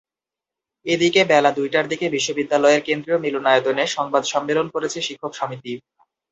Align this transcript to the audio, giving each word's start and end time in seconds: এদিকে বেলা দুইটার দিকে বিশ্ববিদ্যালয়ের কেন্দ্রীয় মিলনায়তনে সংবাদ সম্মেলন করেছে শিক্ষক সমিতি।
এদিকে 0.85 1.21
বেলা 1.25 1.51
দুইটার 1.51 1.85
দিকে 1.87 2.05
বিশ্ববিদ্যালয়ের 2.09 2.81
কেন্দ্রীয় 2.87 3.19
মিলনায়তনে 3.19 3.83
সংবাদ 3.95 4.23
সম্মেলন 4.33 4.67
করেছে 4.75 4.99
শিক্ষক 5.07 5.31
সমিতি। 5.33 5.73